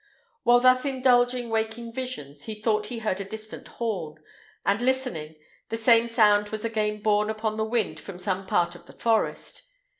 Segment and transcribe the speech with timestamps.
[0.41, 4.19] While thus indulging waking visions, he thought he heard a distant horn,
[4.65, 5.35] and listening,
[5.69, 9.61] the same sound was again borne upon the wind from some part of the forest.